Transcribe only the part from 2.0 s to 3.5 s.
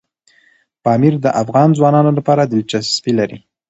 لپاره دلچسپي لري.